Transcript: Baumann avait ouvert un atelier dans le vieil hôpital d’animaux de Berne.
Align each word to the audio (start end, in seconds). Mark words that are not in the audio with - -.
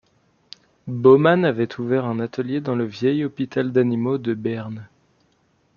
Baumann 0.87 1.45
avait 1.45 1.79
ouvert 1.79 2.05
un 2.05 2.19
atelier 2.19 2.59
dans 2.59 2.73
le 2.73 2.85
vieil 2.85 3.23
hôpital 3.23 3.71
d’animaux 3.71 4.17
de 4.17 4.33
Berne. 4.33 4.87